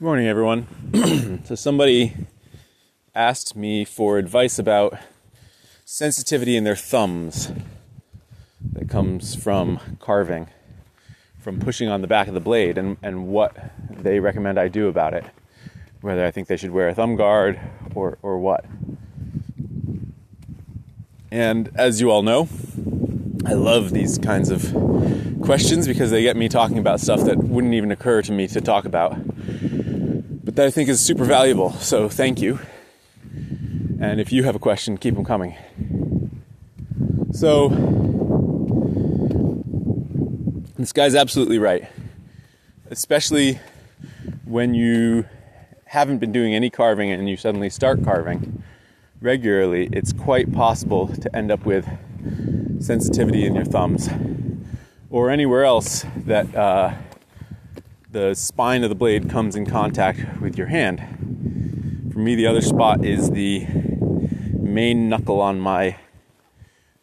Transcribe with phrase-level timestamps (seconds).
[0.00, 1.42] Good morning, everyone.
[1.44, 2.14] so, somebody
[3.14, 4.98] asked me for advice about
[5.84, 7.52] sensitivity in their thumbs
[8.72, 10.48] that comes from carving,
[11.38, 14.88] from pushing on the back of the blade, and, and what they recommend I do
[14.88, 15.26] about it.
[16.00, 17.60] Whether I think they should wear a thumb guard
[17.94, 18.64] or, or what.
[21.30, 22.48] And as you all know,
[23.46, 24.74] I love these kinds of
[25.40, 28.60] questions because they get me talking about stuff that wouldn't even occur to me to
[28.60, 29.16] talk about
[30.54, 31.72] but that I think is super valuable.
[31.72, 32.60] So thank you.
[34.00, 35.56] And if you have a question, keep them coming.
[37.32, 37.68] So,
[40.76, 41.88] this guy's absolutely right.
[42.88, 43.58] Especially
[44.44, 45.24] when you
[45.86, 48.62] haven't been doing any carving and you suddenly start carving
[49.20, 51.88] regularly, it's quite possible to end up with
[52.80, 54.08] sensitivity in your thumbs
[55.10, 56.94] or anywhere else that uh,
[58.14, 61.00] the spine of the blade comes in contact with your hand.
[62.12, 63.66] For me, the other spot is the
[64.52, 65.96] main knuckle on my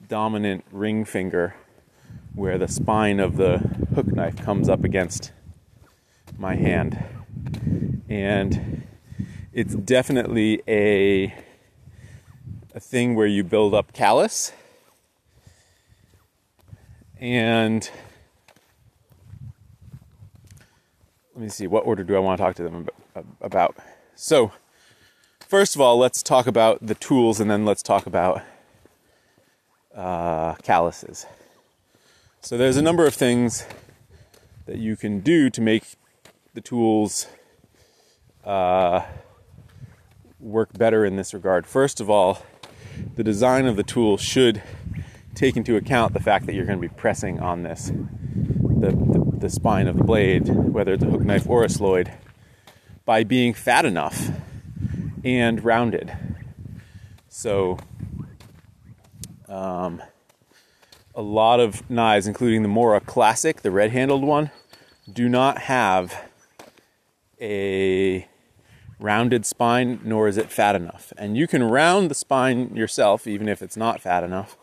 [0.08, 1.54] dominant ring finger,
[2.34, 3.58] where the spine of the
[3.94, 5.34] hook knife comes up against
[6.38, 7.04] my hand.
[8.08, 8.88] And
[9.52, 11.36] it's definitely a
[12.74, 14.54] a thing where you build up callus
[17.20, 17.92] and
[21.34, 22.88] let me see, what order do I want to talk to them
[23.42, 23.78] about?
[24.16, 24.52] So,
[25.40, 28.42] first of all, let's talk about the tools and then let's talk about
[29.96, 31.26] uh, calluses.
[32.42, 33.66] So, there's a number of things
[34.66, 35.84] that you can do to make
[36.54, 37.28] the tools
[38.44, 39.02] uh,
[40.40, 41.66] work better in this regard.
[41.66, 42.44] First of all,
[43.16, 44.62] the design of the tool should
[45.34, 47.92] take into account the fact that you're going to be pressing on this
[48.82, 52.12] the, the, the spine of the blade, whether it's a hook knife or a sloyd,
[53.06, 54.30] by being fat enough
[55.24, 56.16] and rounded.
[57.28, 57.78] So,
[59.50, 60.02] um,
[61.16, 64.52] a lot of knives, including the Mora Classic, the red handled one,
[65.12, 66.30] do not have
[67.42, 68.28] a
[69.00, 71.12] rounded spine, nor is it fat enough.
[71.18, 74.56] And you can round the spine yourself, even if it's not fat enough,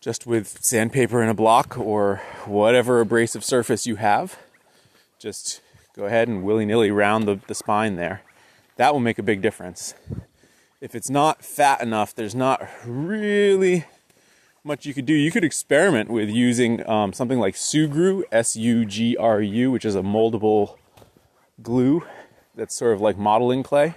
[0.00, 4.38] just with sandpaper and a block or whatever abrasive surface you have.
[5.18, 5.60] Just
[5.94, 8.22] go ahead and willy nilly round the, the spine there.
[8.76, 9.94] That will make a big difference.
[10.80, 13.84] If it's not fat enough, there's not really
[14.64, 15.12] much you could do.
[15.12, 19.84] You could experiment with using um, something like Sugru, S U G R U, which
[19.84, 20.78] is a moldable
[21.62, 22.06] glue
[22.54, 23.96] that's sort of like modeling clay.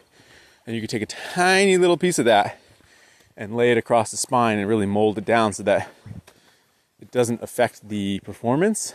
[0.68, 2.58] And you could take a tiny little piece of that
[3.36, 5.90] and lay it across the spine and really mold it down so that
[7.00, 8.94] it doesn't affect the performance.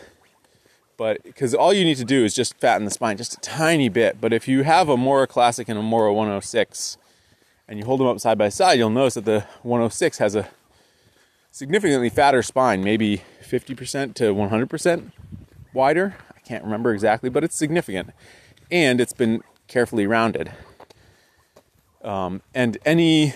[0.97, 3.87] But because all you need to do is just fatten the spine just a tiny
[3.87, 4.19] bit.
[4.19, 6.97] But if you have a Mora Classic and a Mora 106
[7.67, 10.49] and you hold them up side by side, you'll notice that the 106 has a
[11.51, 15.11] significantly fatter spine, maybe 50% to 100%
[15.73, 16.15] wider.
[16.35, 18.11] I can't remember exactly, but it's significant.
[18.71, 20.51] And it's been carefully rounded.
[22.03, 23.33] Um, and any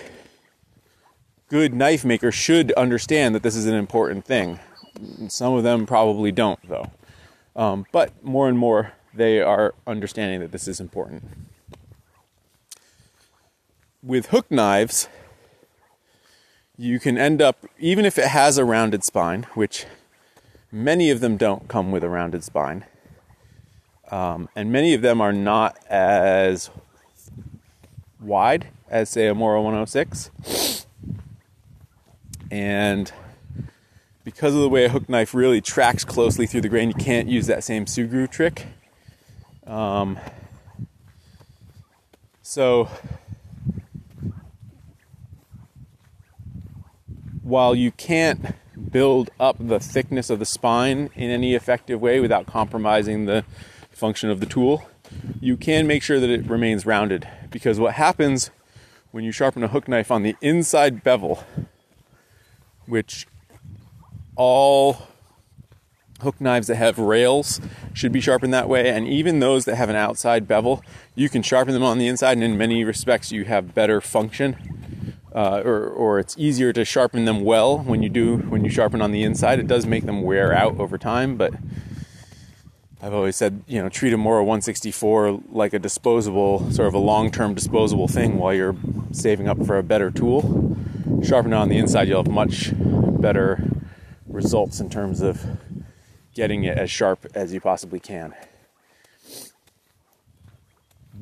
[1.54, 4.60] good knife maker should understand that this is an important thing.
[5.28, 6.90] Some of them probably don't, though.
[7.56, 11.24] Um, but more and more, they are understanding that this is important.
[14.02, 15.08] With hook knives,
[16.76, 19.86] you can end up, even if it has a rounded spine, which
[20.72, 22.84] many of them don't come with a rounded spine,
[24.10, 26.72] um, and many of them are not as
[28.20, 30.32] wide as, say, a Mora 106
[32.54, 33.12] and
[34.24, 37.28] because of the way a hook knife really tracks closely through the grain, you can't
[37.28, 38.68] use that same Sugru trick.
[39.66, 40.20] Um,
[42.44, 42.90] so
[47.42, 48.54] while you can't
[48.92, 53.44] build up the thickness of the spine in any effective way without compromising the
[53.90, 54.88] function of the tool,
[55.42, 57.28] you can make sure that it remains rounded.
[57.50, 58.52] Because what happens
[59.10, 61.44] when you sharpen a hook knife on the inside bevel
[62.86, 63.28] which
[64.36, 65.08] all
[66.22, 67.62] hook knives that have rails
[67.94, 68.90] should be sharpened that way.
[68.90, 70.84] And even those that have an outside bevel
[71.16, 72.34] you can sharpen them on the inside.
[72.34, 77.26] And in many respects you have better function uh, or, or it's easier to sharpen
[77.26, 79.60] them well when you do when you sharpen on the inside.
[79.60, 81.54] It does make them wear out over time but
[83.02, 87.00] I've always said, you know, treat a Mora 164 like a disposable, sort of a
[87.00, 88.78] long-term disposable thing while you're
[89.12, 90.78] saving up for a better tool
[91.24, 93.64] sharpen on the inside, you'll have much better
[94.28, 95.46] results in terms of
[96.34, 98.34] getting it as sharp as you possibly can.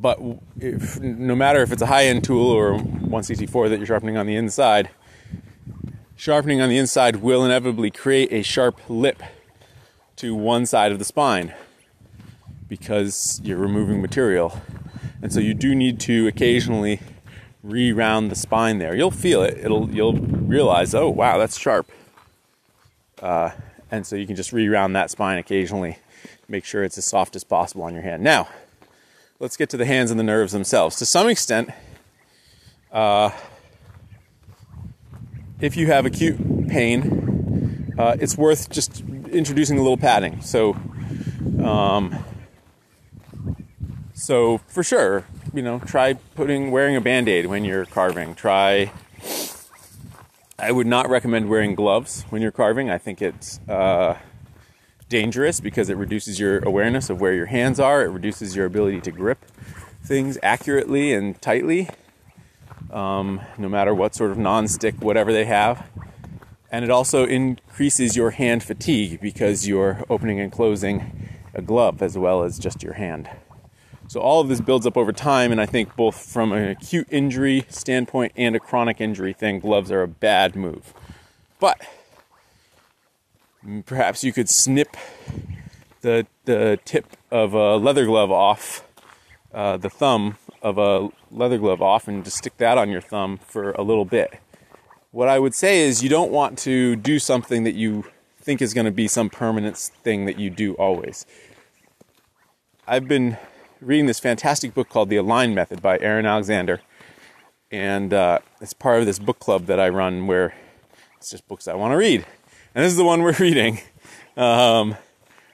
[0.02, 0.20] but
[0.60, 4.26] if, no matter if it's a high end tool or 164 that you're sharpening on
[4.26, 4.90] the inside,
[6.16, 9.22] sharpening on the inside will inevitably create a sharp lip
[10.16, 11.54] to one side of the spine
[12.68, 14.60] because you're removing material.
[15.22, 17.00] And so you do need to occasionally
[17.64, 18.96] re-round the spine there.
[18.96, 19.58] You'll feel it.
[19.58, 21.92] It'll you'll realize, oh wow, that's sharp.
[23.22, 23.52] Uh,
[23.92, 26.00] and so you can just re-round that spine occasionally,
[26.48, 28.24] make sure it's as soft as possible on your hand.
[28.24, 28.48] Now,
[29.40, 30.96] let's get to the hands and the nerves themselves.
[30.98, 31.70] To some extent,
[32.92, 33.32] uh,
[35.60, 40.42] if you have acute pain, uh, it's worth just introducing a little padding.
[40.42, 40.76] So,
[41.64, 42.24] um,
[44.14, 48.36] so for sure, you know, try putting wearing a band-aid when you're carving.
[48.36, 48.92] Try
[50.62, 52.92] I would not recommend wearing gloves when you're carving.
[52.92, 54.16] I think it's uh,
[55.10, 58.04] dangerous because it reduces your awareness of where your hands are.
[58.04, 59.44] It reduces your ability to grip
[60.04, 61.90] things accurately and tightly,
[62.92, 65.90] um, no matter what sort of non-stick, whatever they have.
[66.72, 72.20] And it also increases your hand fatigue because you're opening and closing a glove as
[72.20, 73.28] well as just your hand.
[74.12, 77.08] So all of this builds up over time, and I think both from an acute
[77.12, 80.94] injury standpoint and a chronic injury thing, gloves are a bad move.
[81.62, 81.80] But
[83.86, 84.98] perhaps you could snip
[86.02, 88.86] the the tip of a leather glove off,
[89.54, 93.38] uh, the thumb of a leather glove off, and just stick that on your thumb
[93.38, 94.42] for a little bit.
[95.12, 98.04] What I would say is you don't want to do something that you
[98.42, 101.26] think is going to be some permanent thing that you do always.
[102.86, 103.38] I've been
[103.82, 106.82] reading this fantastic book called The Align Method by Aaron Alexander.
[107.72, 110.54] And uh, it's part of this book club that I run where
[111.18, 112.24] it's just books I want to read.
[112.76, 113.80] And this is the one we're reading
[114.38, 114.96] um,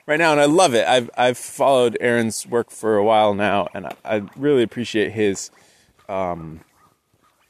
[0.05, 0.85] right now, and I love it.
[0.85, 5.49] I've, I've followed Aaron's work for a while now, and I, I really appreciate his
[6.09, 6.59] um,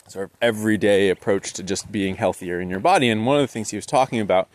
[0.08, 3.10] sort of everyday approach to just being healthier in your body.
[3.10, 4.48] And one of the things he was talking about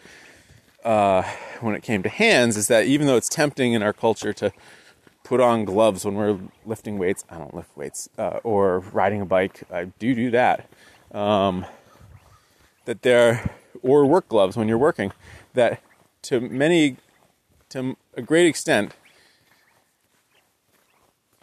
[0.84, 1.22] uh,
[1.60, 4.52] when it came to hands is that even though it's tempting in our culture to
[5.32, 7.24] put on gloves when we're lifting weights.
[7.30, 9.62] I don't lift weights uh, or riding a bike.
[9.72, 10.68] I do do that.
[11.10, 11.64] Um,
[12.84, 13.50] that there
[13.80, 15.10] or work gloves when you're working.
[15.54, 15.80] That
[16.24, 16.98] to many,
[17.70, 18.92] to a great extent,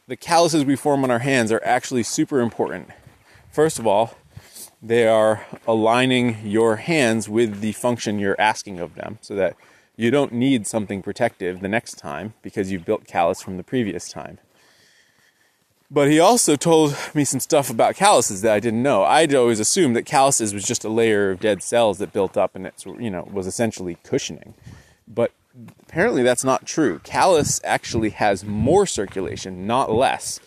[0.07, 2.89] the calluses we form on our hands are actually super important.
[3.51, 4.13] First of all,
[4.83, 9.55] they are aligning your hands with the function you're asking of them so that
[9.99, 14.07] you don't need something protective the next time because you've built callus from the previous
[14.07, 14.39] time.
[15.91, 19.03] But he also told me some stuff about calluses that I didn't know.
[19.03, 22.55] I'd always assumed that calluses was just a layer of dead cells that built up
[22.55, 24.53] and it you know was essentially cushioning.
[25.05, 25.33] But
[25.81, 26.99] apparently that's not true.
[26.99, 30.39] Callus actually has more circulation, not less,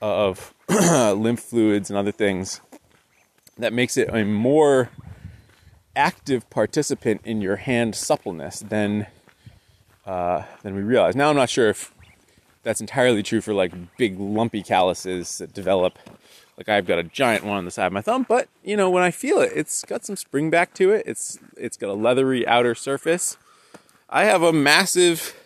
[0.00, 2.60] of lymph fluids and other things
[3.56, 4.90] that makes it a more
[5.96, 9.06] active participant in your hand suppleness than
[10.06, 11.14] uh, than we realize.
[11.14, 11.92] Now I'm not sure if
[12.62, 15.98] that's entirely true for like big lumpy calluses that develop.
[16.56, 18.90] Like I've got a giant one on the side of my thumb, but you know
[18.90, 21.04] when I feel it, it's got some spring back to it.
[21.06, 23.36] It's it's got a leathery outer surface.
[24.10, 25.36] I have a massive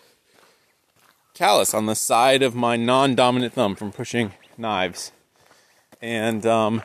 [1.34, 5.12] callus on the side of my non-dominant thumb from pushing knives,
[6.00, 6.82] and um,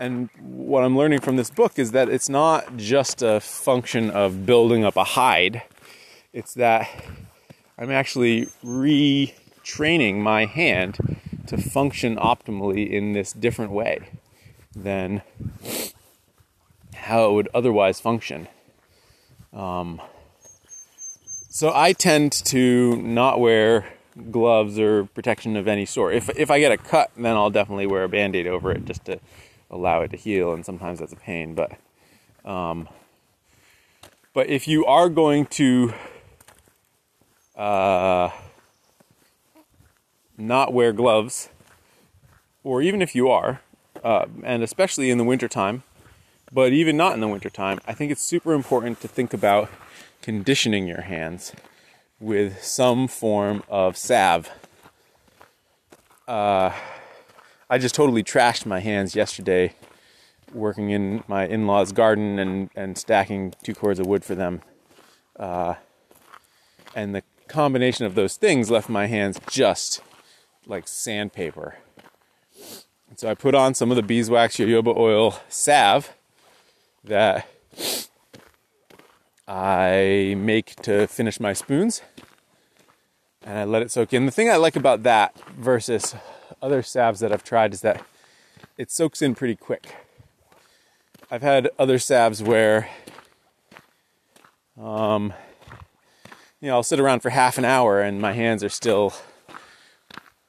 [0.00, 4.46] and what I'm learning from this book is that it's not just a function of
[4.46, 5.62] building up a hide,
[6.32, 6.88] it's that
[7.76, 14.08] I'm actually retraining my hand to function optimally in this different way
[14.74, 15.20] than
[16.94, 18.48] how it would otherwise function.
[19.52, 20.00] Um,
[21.50, 23.86] so I tend to not wear
[24.30, 26.14] gloves or protection of any sort.
[26.14, 29.04] If if I get a cut, then I'll definitely wear a band-aid over it just
[29.06, 29.20] to
[29.70, 31.54] allow it to heal, and sometimes that's a pain.
[31.54, 31.72] But
[32.44, 32.88] um,
[34.32, 35.92] but if you are going to
[37.56, 38.30] uh,
[40.38, 41.48] not wear gloves,
[42.64, 43.60] or even if you are,
[44.02, 45.82] uh, and especially in the wintertime,
[46.52, 49.70] but even not in the wintertime, I think it's super important to think about
[50.22, 51.52] conditioning your hands
[52.18, 54.50] with some form of salve.
[56.28, 56.72] Uh,
[57.72, 59.74] I just totally trashed my hands yesterday
[60.52, 64.62] working in my in law's garden and, and stacking two cords of wood for them.
[65.38, 65.74] Uh,
[66.96, 70.02] and the combination of those things left my hands just
[70.66, 71.76] like sandpaper.
[73.08, 76.12] And so I put on some of the beeswax jojoba oil salve
[77.04, 77.46] that
[79.46, 82.02] I make to finish my spoons.
[83.44, 84.26] and I let it soak in.
[84.26, 86.16] The thing I like about that versus
[86.62, 88.04] other salves that I've tried is that
[88.76, 89.94] it soaks in pretty quick.
[91.30, 92.88] I've had other salves where,
[94.80, 95.32] um,
[96.60, 99.14] you know, I'll sit around for half an hour and my hands are still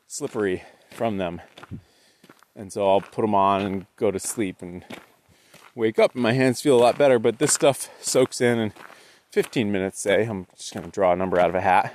[0.08, 1.42] slippery from them.
[2.56, 4.84] And so I'll put them on and go to sleep and
[5.76, 7.20] wake up and my hands feel a lot better.
[7.20, 8.74] But this stuff soaks in in
[9.32, 10.26] 15 minutes, say.
[10.26, 11.94] I'm just going to draw a number out of a hat.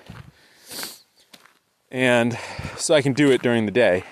[1.90, 2.38] And
[2.76, 4.05] so I can do it during the day.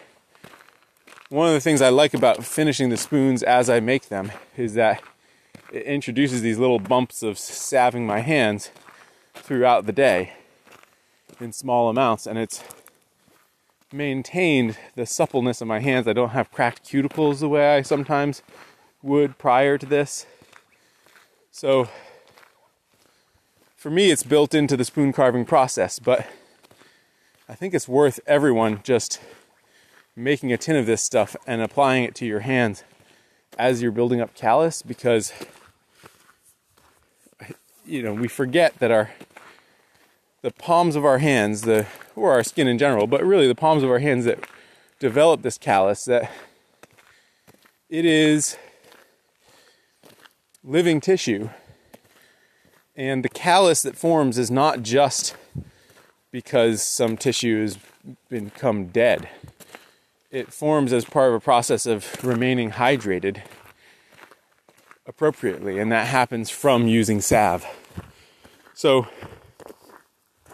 [1.28, 4.74] One of the things I like about finishing the spoons as I make them is
[4.74, 5.02] that
[5.72, 8.70] it introduces these little bumps of salving my hands
[9.34, 10.34] throughout the day
[11.40, 12.62] in small amounts and it's
[13.92, 16.06] maintained the suppleness of my hands.
[16.06, 18.42] I don't have cracked cuticles the way I sometimes
[19.02, 20.26] would prior to this.
[21.50, 21.88] So
[23.76, 26.26] for me, it's built into the spoon carving process, but
[27.48, 29.20] I think it's worth everyone just
[30.16, 32.84] making a tin of this stuff and applying it to your hands
[33.58, 35.32] as you're building up callus because
[37.84, 39.10] you know we forget that our
[40.42, 41.86] the palms of our hands the
[42.16, 44.38] or our skin in general but really the palms of our hands that
[44.98, 46.30] develop this callus that
[47.88, 48.56] it is
[50.64, 51.50] living tissue.
[52.96, 55.36] And the callus that forms is not just
[56.34, 57.78] because some tissue has
[58.28, 59.28] become dead.
[60.32, 63.42] It forms as part of a process of remaining hydrated
[65.06, 67.64] appropriately, and that happens from using salve.
[68.74, 69.06] So,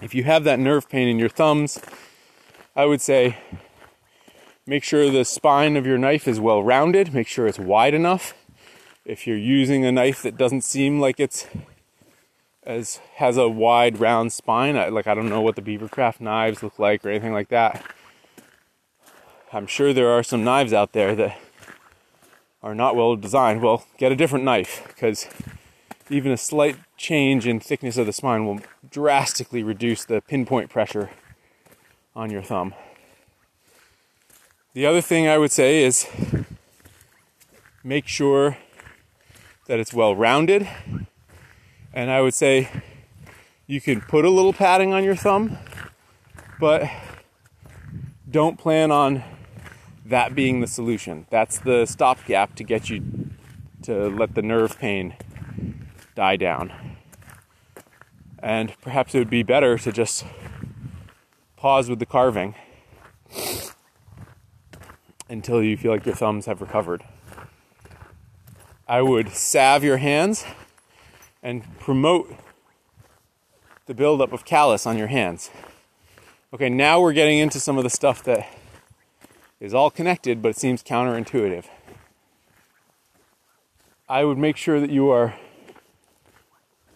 [0.02, 1.80] if you have that nerve pain in your thumbs,
[2.76, 3.38] I would say
[4.66, 8.34] make sure the spine of your knife is well rounded, make sure it's wide enough
[9.06, 11.46] if you're using a knife that doesn't seem like it's
[12.62, 14.76] as has a wide round spine.
[14.76, 17.84] I, like i don't know what the beavercraft knives look like or anything like that.
[19.52, 21.36] I'm sure there are some knives out there that
[22.62, 23.62] are not well designed.
[23.62, 25.26] Well get a different knife because
[26.08, 31.10] even a slight change in thickness of the spine will drastically reduce the pinpoint pressure
[32.14, 32.74] on your thumb.
[34.74, 36.06] The other thing i would say is
[37.82, 38.58] make sure
[39.66, 40.68] that it's well rounded.
[41.92, 42.68] And I would say
[43.66, 45.58] you can put a little padding on your thumb,
[46.60, 46.88] but
[48.30, 49.24] don't plan on
[50.04, 51.26] that being the solution.
[51.30, 53.30] That's the stopgap to get you
[53.82, 55.14] to let the nerve pain
[56.14, 56.72] die down.
[58.40, 60.24] And perhaps it would be better to just
[61.56, 62.54] pause with the carving
[65.28, 67.04] until you feel like your thumbs have recovered.
[68.88, 70.44] I would salve your hands
[71.42, 72.34] and promote
[73.86, 75.50] the buildup of callus on your hands.
[76.52, 78.48] Okay, now we're getting into some of the stuff that
[79.60, 81.66] is all connected, but it seems counterintuitive.
[84.08, 85.34] I would make sure that you are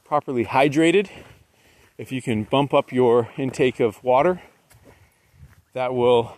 [0.05, 1.09] properly hydrated.
[1.97, 4.43] If you can bump up your intake of water,
[5.73, 6.37] that will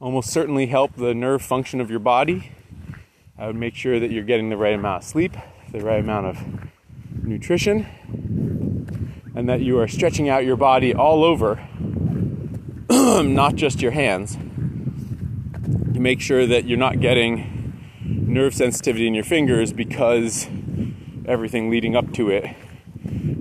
[0.00, 2.52] almost certainly help the nerve function of your body
[3.36, 5.36] I would make sure that you're getting the right amount of sleep,
[5.72, 6.68] the right amount of
[7.24, 7.86] nutrition,
[9.34, 11.56] and that you are stretching out your body all over,
[12.90, 14.36] not just your hands.
[15.92, 17.54] You make sure that you're not getting
[18.04, 20.46] nerve sensitivity in your fingers because
[21.26, 22.44] everything leading up to it,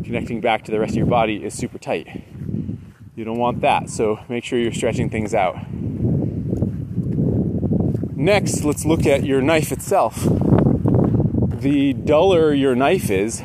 [0.03, 2.23] connecting back to the rest of your body, is super tight.
[3.15, 5.55] You don't want that, so make sure you're stretching things out.
[8.15, 10.15] Next, let's look at your knife itself.
[10.23, 13.43] The duller your knife is,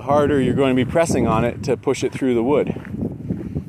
[0.00, 2.74] the harder you're going to be pressing on it to push it through the wood.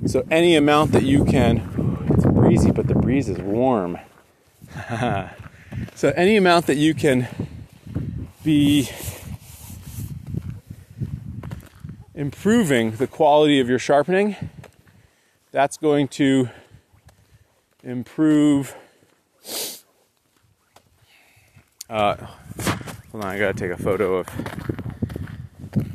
[0.05, 3.97] So, any amount that you can, it's breezy, but the breeze is warm.
[5.95, 7.27] so, any amount that you can
[8.45, 8.89] be
[12.15, 14.37] improving the quality of your sharpening,
[15.51, 16.47] that's going to
[17.83, 18.73] improve
[21.89, 22.15] uh,
[23.11, 24.27] hold on, I gotta take a photo of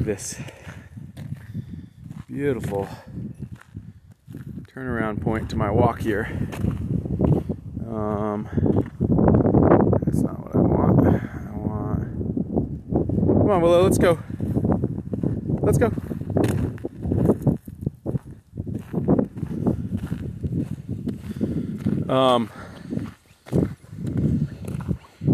[0.06, 0.38] this
[2.28, 2.88] beautiful
[4.72, 6.28] turnaround point to my walk here.
[7.84, 8.48] Um,
[10.04, 11.06] that's not what I want.
[11.08, 12.02] I want.
[13.40, 14.20] Come on, Willow, let's go.
[15.60, 15.92] Let's go.
[22.08, 22.48] Um,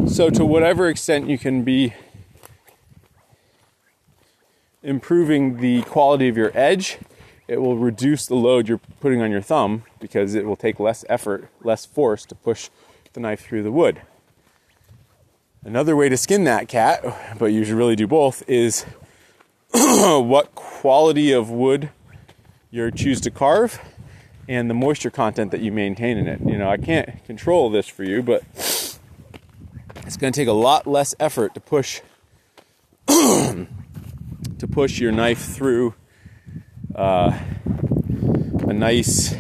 [0.09, 1.93] so, to whatever extent you can be
[4.93, 6.99] improving the quality of your edge,
[7.49, 11.03] it will reduce the load you're putting on your thumb because it will take less
[11.09, 12.69] effort, less force to push
[13.15, 14.03] the knife through the wood.
[15.65, 17.03] Another way to skin that cat,
[17.39, 18.83] but you should really do both, is
[19.73, 21.89] what quality of wood
[22.71, 23.81] you choose to carve
[24.47, 26.41] and the moisture content that you maintain in it.
[26.45, 30.87] You know, I can't control this for you, but it's going to take a lot
[30.87, 32.03] less effort to push
[34.63, 35.93] to push your knife through
[36.95, 37.37] uh,
[38.69, 39.35] a nice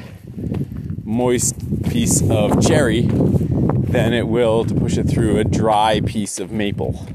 [1.04, 1.54] moist
[1.88, 7.06] piece of cherry than it will to push it through a dry piece of maple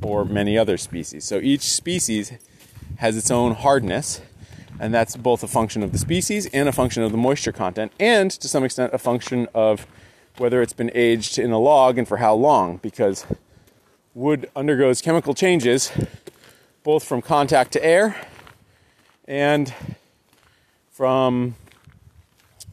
[0.00, 1.24] or many other species.
[1.24, 2.30] So each species
[2.98, 4.20] has its own hardness,
[4.78, 7.90] and that's both a function of the species and a function of the moisture content,
[7.98, 9.88] and to some extent a function of
[10.38, 13.26] whether it's been aged in a log and for how long, because
[14.14, 15.90] wood undergoes chemical changes
[16.82, 18.16] both from contact to air
[19.26, 19.72] and
[20.90, 21.54] from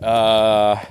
[0.02, 0.84] uh,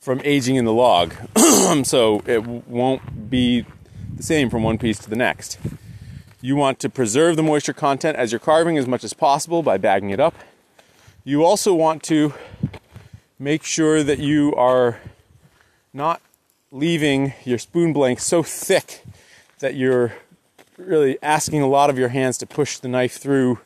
[0.00, 1.14] from aging in the log.
[1.84, 3.64] so it won't be
[4.16, 5.58] the same from one piece to the next.
[6.40, 9.78] You want to preserve the moisture content as you're carving as much as possible by
[9.78, 10.34] bagging it up.
[11.24, 12.34] You also want to
[13.38, 14.98] make sure that you are
[15.92, 16.20] not
[16.72, 19.04] leaving your spoon blank so thick
[19.62, 20.12] that you're
[20.76, 23.60] really asking a lot of your hands to push the knife through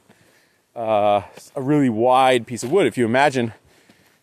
[0.77, 1.23] uh,
[1.55, 2.87] a really wide piece of wood.
[2.87, 3.55] If you imagine,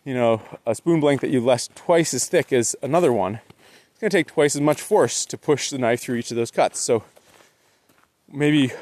[0.04, 3.40] you know, a spoon blank that you left twice as thick as another one,
[3.90, 6.36] it's going to take twice as much force to push the knife through each of
[6.36, 6.78] those cuts.
[6.78, 7.02] So
[8.32, 8.72] maybe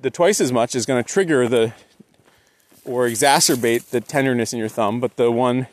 [0.00, 1.74] the twice as much is going to trigger the
[2.86, 5.66] or exacerbate the tenderness in your thumb, but the one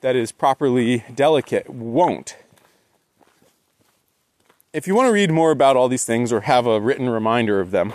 [0.00, 2.36] that is properly delicate won't.
[4.72, 7.60] If you want to read more about all these things or have a written reminder
[7.60, 7.92] of them,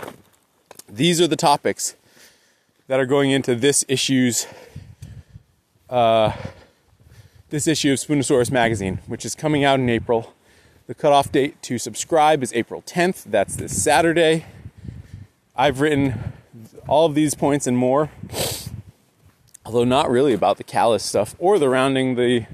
[0.88, 1.96] these are the topics
[2.86, 4.46] that are going into this issue's
[5.90, 6.30] uh,
[7.50, 10.34] this issue of Spoonosaurus magazine, which is coming out in April.
[10.86, 13.24] The cutoff date to subscribe is April 10th.
[13.24, 14.46] That's this Saturday.
[15.56, 16.32] I've written
[16.86, 18.08] all of these points and more,
[19.66, 22.46] although not really about the callus stuff or the rounding the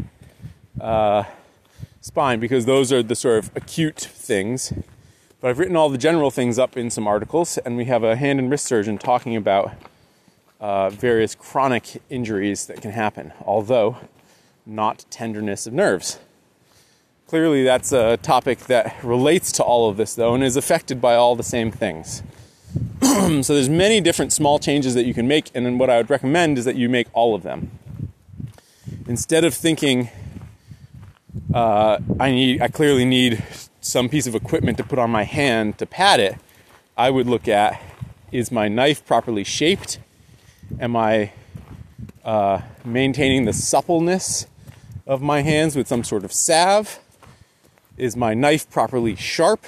[0.80, 1.24] uh,
[2.04, 4.74] spine, because those are the sort of acute things.
[5.40, 8.14] But I've written all the general things up in some articles, and we have a
[8.14, 9.72] hand and wrist surgeon talking about
[10.60, 13.96] uh, various chronic injuries that can happen, although
[14.66, 16.18] not tenderness of nerves.
[17.26, 21.14] Clearly, that's a topic that relates to all of this, though, and is affected by
[21.14, 22.22] all the same things.
[23.02, 26.58] so, there's many different small changes that you can make, and what I would recommend
[26.58, 27.70] is that you make all of them.
[29.08, 30.10] Instead of thinking,
[31.52, 33.42] uh, I need, I clearly need
[33.80, 36.36] some piece of equipment to put on my hand to pad it,
[36.96, 37.80] I would look at
[38.32, 39.98] is my knife properly shaped?
[40.80, 41.32] Am I
[42.24, 44.46] uh, maintaining the suppleness
[45.06, 46.98] of my hands with some sort of salve?
[47.96, 49.64] Is my knife properly sharp?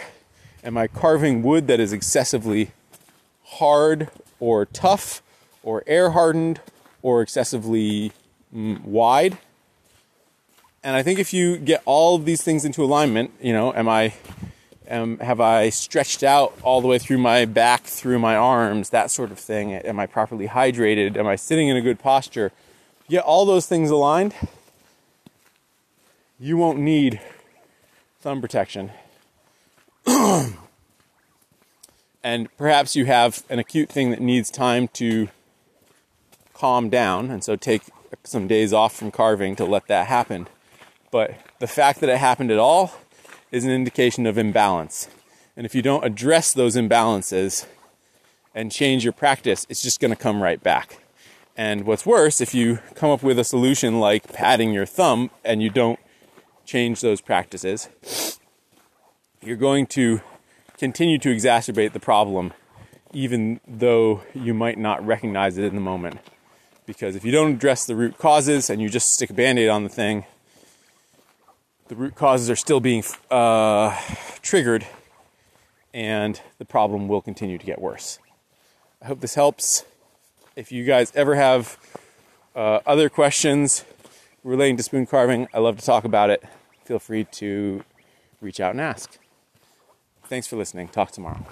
[0.65, 2.73] Am I carving wood that is excessively
[3.45, 5.23] hard or tough
[5.63, 6.61] or air hardened
[7.03, 8.11] or excessively
[8.55, 9.39] mm, wide?
[10.87, 13.89] And I think if you get all of these things into alignment, you know, am
[13.89, 14.15] I
[14.89, 19.11] Am, have I stretched out all the way through my back, through my arms, that
[19.11, 19.75] sort of thing?
[19.75, 21.17] Am I properly hydrated?
[21.17, 22.53] Am I sitting in a good posture?
[23.09, 24.33] Get all those things aligned.
[26.39, 27.21] You won't need
[28.21, 28.93] thumb protection.
[30.07, 30.57] and
[32.57, 35.27] perhaps you have an acute thing that needs time to
[36.55, 37.83] calm down, and so take
[38.23, 40.47] some days off from carving to let that happen.
[41.11, 42.95] But the fact that it happened at all
[43.51, 45.09] is an indication of imbalance.
[45.57, 47.67] And if you don't address those imbalances
[48.55, 50.99] and change your practice, it's just going to come right back.
[51.57, 55.63] And what's worse, if you come up with a solution like padding your thumb and
[55.63, 55.99] you don't
[56.67, 57.89] change those practices,
[59.43, 60.21] you're going to
[60.77, 62.53] continue to exacerbate the problem
[63.13, 66.19] even though you might not recognize it in the moment.
[66.85, 69.71] Because if you don't address the root causes and you just stick a band aid
[69.71, 70.27] on the thing,
[71.89, 73.97] the root causes are still being uh,
[74.43, 74.87] triggered
[75.95, 78.19] and the problem will continue to get worse.
[79.01, 79.85] I hope this helps.
[80.55, 81.79] If you guys ever have
[82.55, 83.85] uh, other questions
[84.45, 86.43] relating to spoon carving, I love to talk about it.
[86.85, 87.83] Feel free to
[88.41, 89.19] reach out and ask.
[90.25, 90.89] Thanks for listening.
[90.89, 91.47] Talk tomorrow.